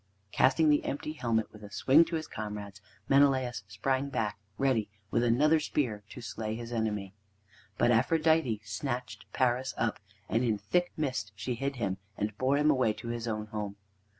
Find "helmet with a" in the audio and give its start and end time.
1.13-1.69